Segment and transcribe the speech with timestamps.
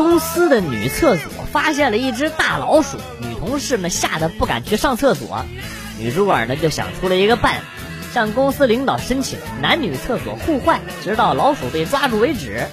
[0.00, 5.44] 公司的女厕所发现了一只大老鼠，女同事们吓得不敢去上厕所。
[5.98, 7.60] 女主管呢就想出了一个办法，
[8.14, 12.66] 向公司领导申请男女厕所互换，直到老鼠被抓住为止。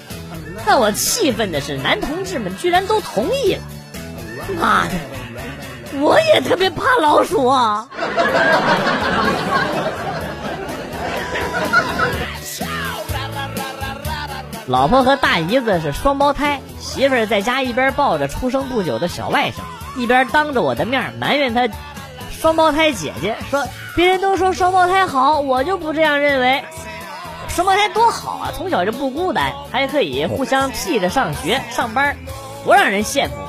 [0.64, 3.60] 但我气愤的是，男同志们居然都同意了。
[4.58, 4.92] 妈的，
[6.00, 7.90] 我也特别怕老鼠啊！
[14.68, 19.62] 老婆和大姨子是双胞胎，媳妇儿在家一边抱着出生不久的小外甥，
[19.98, 21.66] 一边当着我的面埋怨他
[22.30, 26.62] 双胞胎姐姐说：“别人都说双胞胎好，我就不这样认为。
[27.48, 32.14] 双胞胎多好啊，从小就不孤单，还可以互相替着上学上班，
[32.62, 33.48] 多让人羡慕啊。”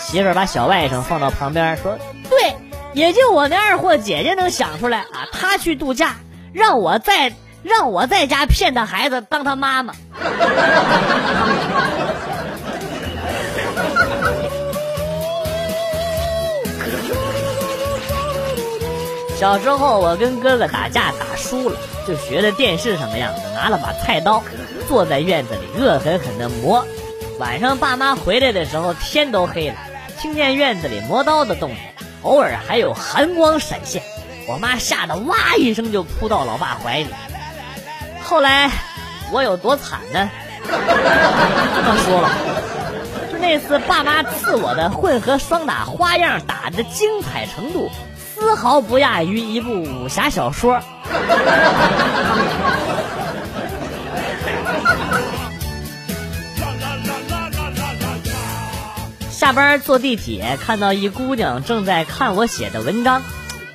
[0.00, 1.98] 媳妇儿把小外甥放到旁边说
[2.30, 2.56] ：“对，
[2.94, 6.16] 也就我那二货姐姐能想出来啊，她去度假，
[6.54, 9.94] 让我在让我在家骗他孩子当他妈妈。”
[19.36, 24.40] 小时候我跟哥哥打架打输了，就学着电视上的样子，拿了把菜刀，
[24.86, 26.86] 坐在院子里恶狠狠地磨。
[27.40, 29.74] 晚上爸妈回来的时候，天都黑了，
[30.20, 31.78] 听见院子里磨刀的动静，
[32.22, 34.00] 偶尔还有寒光闪现。
[34.46, 37.08] 我妈吓得哇一声就扑到老爸怀里。
[38.32, 38.70] 后来
[39.30, 40.30] 我有多惨呢？
[40.66, 42.30] 这么说吧，
[43.30, 50.80] 就那次爸妈赐我的混合双打花样打的精彩程度，丝毫不亚于一部武侠小说。
[59.30, 63.22] 下班坐地铁，看到一姑娘正在看我写的文章，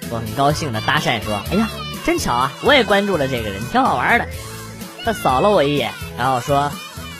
[0.09, 1.69] 我很高兴的搭讪说：“哎呀，
[2.07, 4.25] 真巧啊，我也关注了这个人，挺好玩的。”
[5.03, 6.71] 他扫了我一眼，然后说：“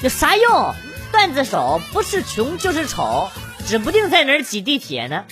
[0.02, 0.74] 有啥用？
[1.12, 3.28] 段子手不是穷就是丑，
[3.66, 5.26] 指不定在哪儿挤地铁呢。”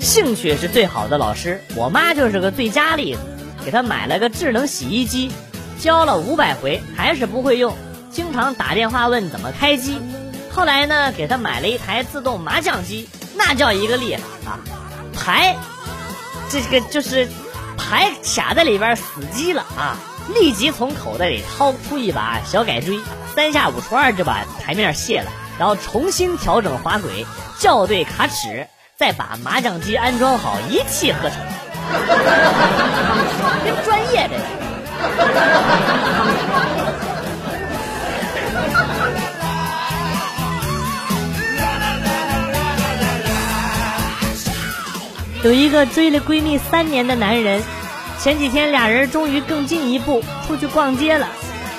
[0.00, 3.20] 兴趣是最好的老师，我妈就是个最佳例子。
[3.62, 5.30] 给她买了个智能洗衣机，
[5.78, 7.76] 教了五百回还是不会用，
[8.10, 10.00] 经常打电话问怎么开机。
[10.54, 14.20] 后来呢，给他买了一台自动麻将机，那叫一个厉害
[14.50, 14.60] 啊！
[15.14, 15.56] 牌，
[16.50, 17.26] 这个就是
[17.78, 19.96] 牌卡在里边死机了啊！
[20.34, 23.00] 立即从口袋里掏出一把小改锥，
[23.34, 27.26] 三下五除二就把台面卸了，然后重新调整滑轨，
[27.58, 31.38] 校对卡尺，再把麻将机安装好，一气呵成。
[33.64, 34.34] 跟专业的。
[45.42, 47.62] 有一个追了闺蜜三年的男人，
[48.20, 51.28] 前几天俩人终于更进一步，出去逛街了。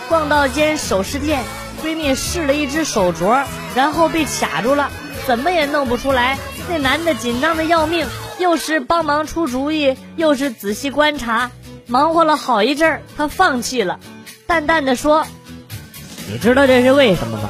[0.10, 1.42] 逛到间首饰店，
[1.84, 3.44] 闺蜜试了一只手镯，
[3.76, 4.92] 然后被卡住了，
[5.26, 6.38] 怎么也弄不出来。
[6.70, 8.06] 那男的紧张的要命。
[8.40, 11.52] 又是帮忙出主意，又是仔细观察，
[11.86, 14.00] 忙活了好一阵儿，他放弃了，
[14.48, 15.26] 淡淡的说
[16.30, 17.50] ：“你知道这是为什么吗？”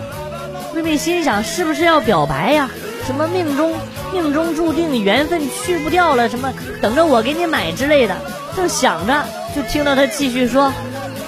[0.75, 2.69] 闺蜜心想：“是不是要表白呀？
[3.07, 3.73] 什么命中
[4.13, 6.29] 命中注定缘分去不掉了？
[6.29, 8.16] 什么等着我给你买之类的？”
[8.56, 9.25] 正想着，
[9.56, 10.72] 就听到他继续说：“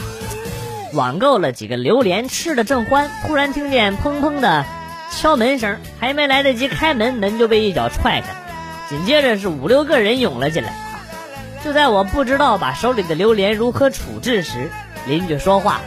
[0.92, 4.64] 网购了几个榴莲，吃的正欢，突然听见砰砰的
[5.16, 8.26] 敲门声，还没来得及开门，门就被一脚踹开，
[8.90, 10.74] 紧接着是五六个人涌了进来。
[11.64, 14.70] 就在我不知道把手里的榴莲如何处置时，
[15.06, 15.80] 邻居说话：“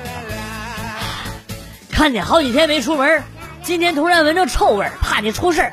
[1.94, 3.24] 看你好几天没出门，
[3.62, 5.72] 今天突然闻着臭味，怕你出事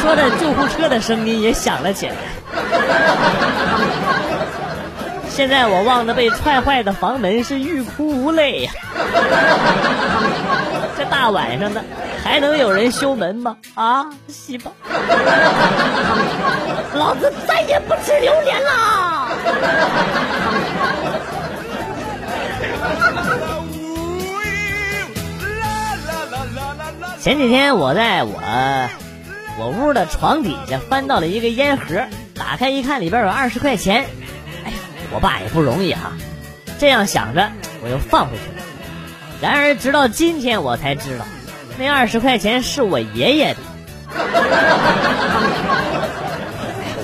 [0.00, 2.14] 说着，救护车的声音也响了起来。
[5.34, 8.70] 现在我望着被踹坏的房门是欲哭无泪呀！
[10.96, 11.82] 这大晚上的
[12.22, 13.56] 还能有人修门吗？
[13.74, 14.70] 啊，西吧！
[16.94, 19.28] 老子再也不吃榴莲了！
[27.20, 28.40] 前几天我在我
[29.58, 32.04] 我屋的床底下翻到了一个烟盒，
[32.36, 34.06] 打开一看，里边有二十块钱。
[35.14, 36.12] 我爸也不容易哈，
[36.78, 37.48] 这样想着，
[37.82, 38.64] 我又放回去了。
[39.40, 41.24] 然而，直到今天我才知道，
[41.78, 43.60] 那二十块钱是我爷爷的。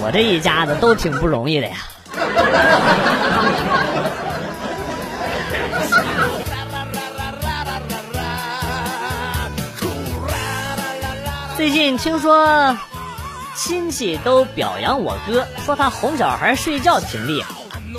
[0.02, 1.76] 我这一家子都挺不容易的呀。
[11.56, 12.76] 最近听说
[13.54, 17.54] 亲戚都表扬我哥，说他哄小孩睡觉挺厉害，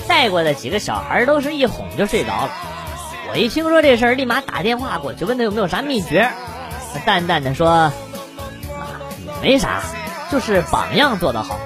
[0.07, 2.51] 带过的几个小孩都是一哄就睡着了。
[3.31, 6.29] 我一听说这事儿，立马打电话过去问他有没有啥秘诀。
[6.93, 7.93] 他淡淡的说
[9.41, 9.81] ：“没啥，
[10.29, 11.57] 就是榜样做得好。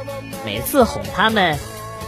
[0.45, 1.57] 每次哄他们，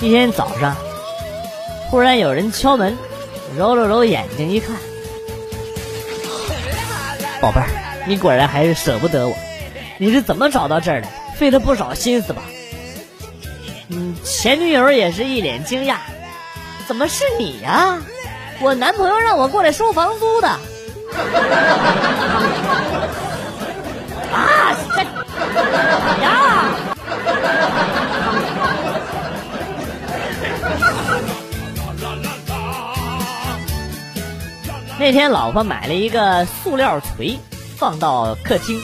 [0.00, 0.76] 一天早上，
[1.88, 2.98] 忽然有人敲门，
[3.56, 4.76] 揉了揉眼睛一看，
[7.40, 7.68] 宝贝儿，
[8.06, 9.34] 你果然还是舍不得我，
[9.98, 11.08] 你是怎么找到这儿的？
[11.38, 12.42] 费了不少心思吧？
[13.88, 15.96] 嗯，前女友也是一脸惊讶，
[16.88, 17.98] 怎么是你呀？
[18.60, 20.58] 我男朋友让我过来收房租的。
[35.04, 37.38] 那天老婆买了一个塑料锤，
[37.76, 38.80] 放到客厅，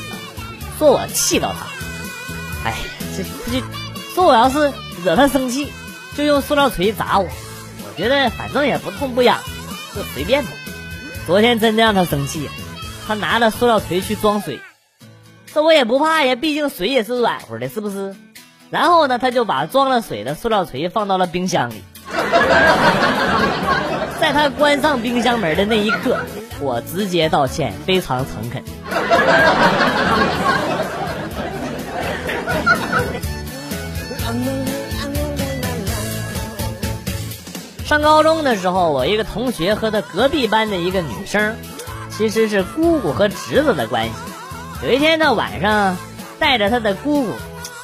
[0.79, 2.69] 说我气到他。
[2.69, 2.77] 哎，
[3.17, 3.67] 这这
[4.15, 4.71] 说我要是
[5.03, 5.73] 惹他生气，
[6.15, 7.27] 就用塑料锤砸我。
[7.27, 9.39] 我觉得反正也不痛不痒，
[9.97, 10.51] 就随便吧。
[11.27, 12.51] 昨天真的让他生气，
[13.09, 14.61] 他拿着塑料锤去装水，
[15.55, 18.15] 这我也不怕呀，毕竟水也是软乎的，是不是？
[18.69, 21.83] 然后呢，他就把装了水的塑料锤放到了冰箱里。
[24.21, 26.21] 在他关上冰箱门的那一刻，
[26.61, 28.63] 我直接道歉，非常诚恳。
[37.87, 41.57] 上高中的时候，我一个同学和他隔壁班的一个女生，
[42.11, 44.13] 其实是姑姑和侄子的关系。
[44.85, 45.97] 有一天，他晚上
[46.39, 47.33] 带着他的姑姑，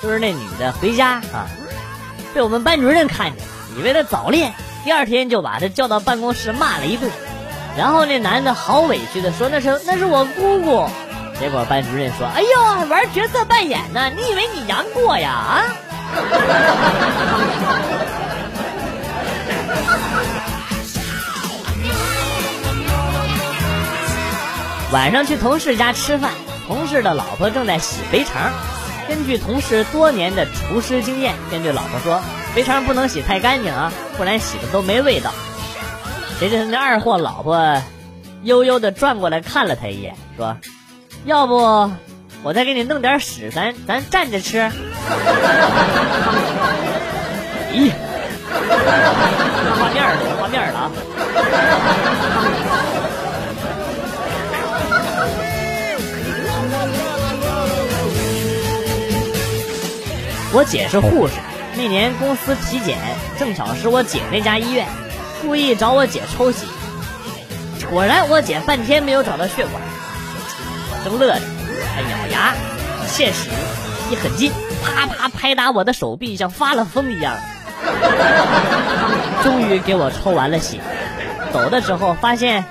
[0.02, 1.48] 就是那女的回家啊，
[2.34, 4.52] 被我们班主任看见了，以为他早恋，
[4.86, 7.10] 第二天就把他叫到办公室骂了一顿。
[7.76, 10.88] 然后那男的好委屈的说：“那是那是我姑姑。”
[11.40, 14.12] 结果班主任说：“哎呦，玩角色扮演呢？
[14.16, 15.30] 你以为你杨过呀？
[15.32, 15.64] 啊？”
[24.92, 26.30] 晚上去同事家吃饭，
[26.68, 28.52] 同事的老婆正在洗肥肠。
[29.08, 32.22] 根据同事多年的厨师经验，便对老婆说
[32.56, 35.30] ：“肥肠不能洗太干净啊，不然洗的都没味道。”
[36.40, 37.82] 谁知那二货老婆
[38.44, 40.56] 悠悠的转过来看了他一眼，说
[41.26, 41.92] ：“要不
[42.42, 44.56] 我再给你弄点屎，咱咱站着吃。
[47.76, 47.92] ”咦，
[49.78, 50.90] 画面了，画面了啊！
[60.54, 61.34] 我姐是护士，
[61.86, 62.98] 那年公司体检，
[63.38, 64.88] 正巧是我姐那家医院，
[65.40, 66.66] 故意找我姐抽血，
[67.92, 69.80] 果然我姐半天没有找到血管，
[70.90, 71.42] 我正乐着，
[71.94, 72.54] 她咬牙
[73.08, 73.50] 切齿，
[74.10, 74.50] 一狠劲，
[74.82, 77.36] 啪啪拍打我的手臂，像发了疯一样，
[79.44, 80.80] 终于给我抽完了血。
[81.52, 82.64] 走的时候发现，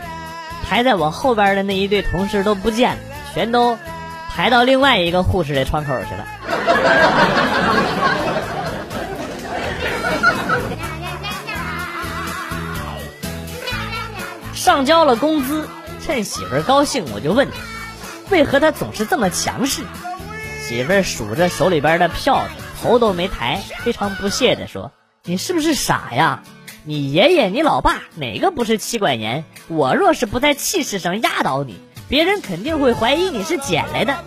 [0.67, 2.98] 排在我后边的那一对同事都不见了，
[3.34, 3.77] 全都
[4.36, 6.25] 排到另外一个护士的窗口去了。
[14.65, 15.69] 上交了工资，
[16.03, 17.57] 趁媳妇儿高兴，我就问他，
[18.31, 19.84] 为何他总是这么强势？
[20.63, 22.50] 媳妇儿数着手里边的票子，
[22.81, 24.91] 头都没抬，非常不屑地说
[25.24, 26.41] ：“你是不是傻呀？
[26.84, 29.43] 你爷爷、你老爸哪个不是妻管严？
[29.67, 31.79] 我若是不在气势上压倒你，
[32.10, 34.15] 别人肯定会怀疑你是捡来的。”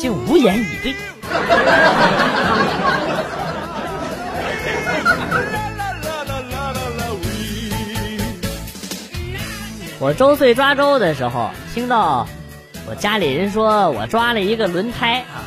[0.00, 0.94] 就无言以对。
[9.98, 12.26] 我周岁抓周的时候，听到
[12.86, 15.40] 我家里人说我抓了一个轮胎啊，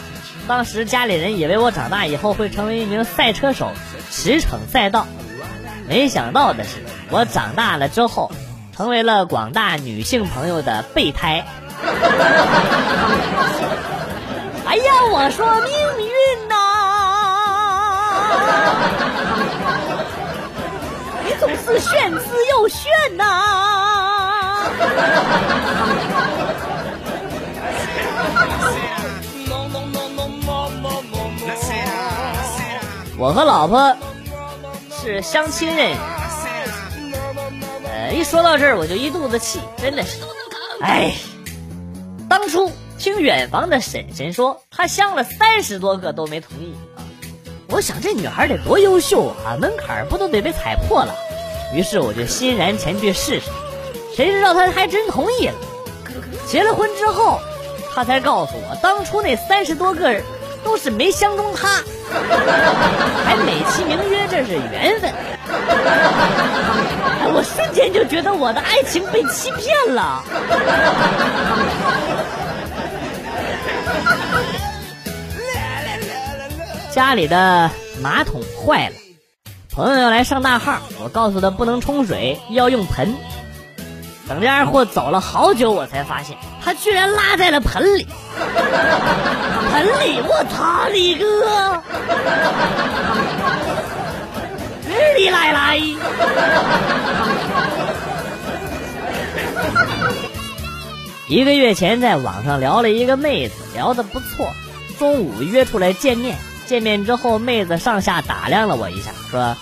[0.47, 3.71] 当时家里人以为我长大以后会成为一名赛车手，
[4.09, 5.05] 驰骋赛道。
[5.87, 8.31] 没想到的是，我长大了之后，
[8.75, 11.45] 成为了广大女性朋友的备胎。
[14.65, 15.71] 哎呀，我说命
[16.07, 16.55] 运呐，
[21.23, 22.19] 你总是炫之
[22.51, 23.88] 又炫呐。
[33.17, 33.98] 我和老婆
[34.89, 36.00] 是相亲认识，
[37.86, 40.21] 呃，一说到这儿我就一肚子气，真的是，
[40.81, 41.12] 哎，
[42.29, 47.03] 当初听远房的婶婶说，她相了三十多个都没同意啊，
[47.67, 51.13] 我想这女孩得多优秀啊，门槛不都得被踩破了？
[51.74, 53.51] 于是我就欣然前去试试，
[54.19, 55.53] 谁知道他还真同意了。
[56.45, 57.39] 结了婚之后，
[57.95, 60.21] 他才告诉我，当初那三十多个
[60.61, 61.81] 都是没相中他。
[63.23, 65.13] 还美其名曰这是缘分，
[67.33, 70.21] 我瞬间就觉得我的爱情被欺骗了。
[76.91, 77.71] 家里的
[78.01, 78.95] 马桶坏了，
[79.73, 83.15] 朋友要来上大号，我告诉他不能冲水，要用盆。
[84.29, 88.05] 等这二货走了好久，我才发现他居然拉在了盆里。
[89.71, 91.83] 盆里，我擦你个！
[95.17, 95.77] 你奶奶！
[101.27, 104.48] 一个月前在网上聊了一个妹子，聊得不错，
[104.98, 106.38] 中午约出来见面。
[106.65, 109.57] 见面之后，妹子上下打量了我一下，说：“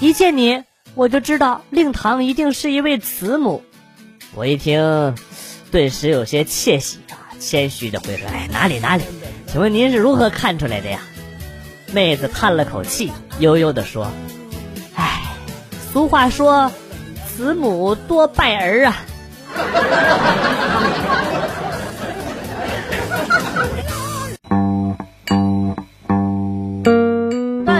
[0.00, 0.64] 一见你，
[0.94, 3.62] 我就知道令堂一定是一位慈母。”
[4.34, 5.14] 我一听，
[5.72, 9.02] 顿时有些窃喜啊，谦虚的回说：“哎，哪里哪里，
[9.46, 11.00] 请问您是如何看出来的呀？”
[11.92, 13.10] 妹子叹了口气，
[13.40, 14.10] 悠悠的说
[14.94, 15.22] ：“哎，
[15.92, 16.70] 俗话说，
[17.26, 18.96] 慈母多败儿啊。”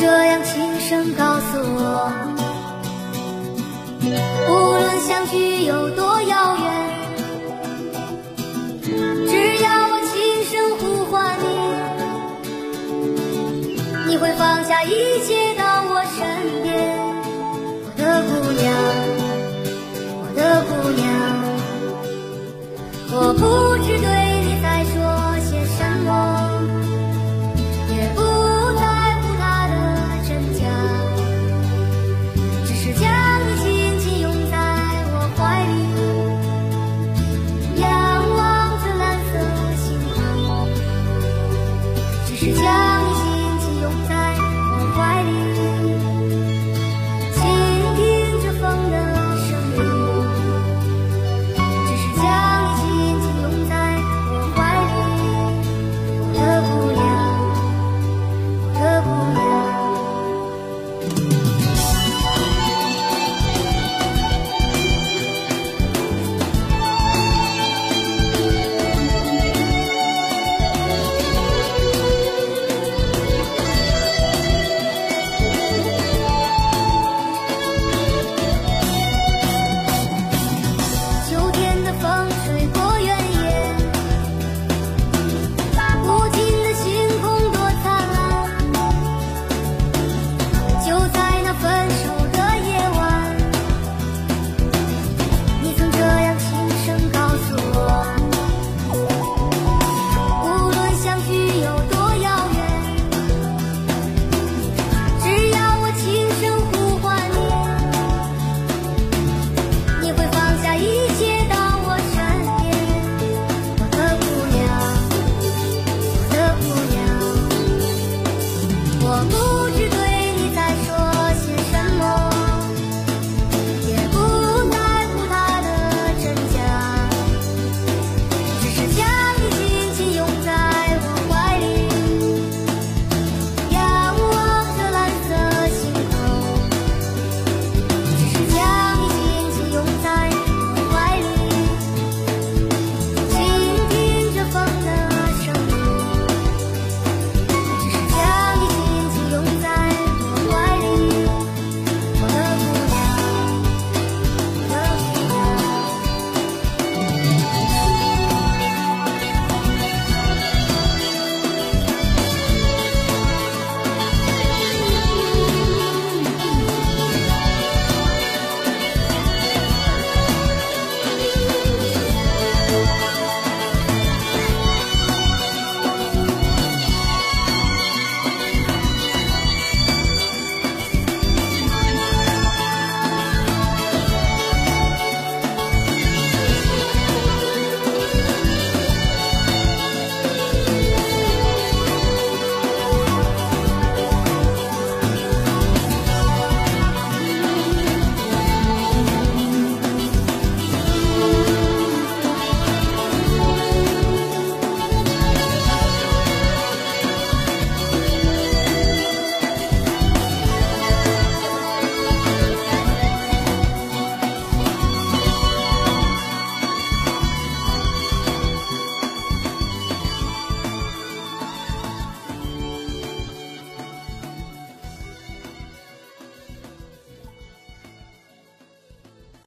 [0.00, 2.10] 这样轻声告诉我，
[4.48, 6.64] 无论相距有多遥远，
[9.28, 11.44] 只要我轻声呼唤你。
[14.08, 16.18] 你会放下一切到我身
[16.62, 16.96] 边，
[17.84, 18.72] 我的姑娘，
[20.22, 21.04] 我的姑娘。
[23.12, 23.69] 我不。